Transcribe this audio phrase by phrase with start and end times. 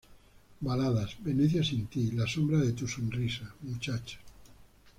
[0.61, 4.17] Baladas: Venecia Sin ti, La Sombra de Tu Sonrisa, Muchacha.